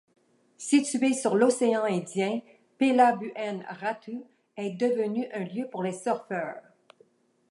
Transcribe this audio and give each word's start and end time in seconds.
Située 0.57 1.13
sur 1.13 1.35
l'océan 1.35 1.83
Indien, 1.83 2.39
Pelabuhan 2.79 3.59
Ratu 3.69 4.23
est 4.57 4.71
devenue 4.71 5.27
un 5.31 5.43
lieu 5.43 5.67
pour 5.69 5.83
les 5.83 5.93
surfers. 5.93 6.55